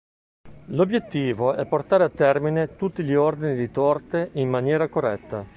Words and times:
L'obiettivo 0.69 1.53
è 1.53 1.67
portare 1.67 2.03
a 2.05 2.09
termine 2.09 2.75
tutti 2.75 3.03
gli 3.03 3.13
ordini 3.13 3.55
di 3.55 3.69
torte 3.69 4.31
in 4.33 4.49
maniera 4.49 4.87
corretta. 4.89 5.45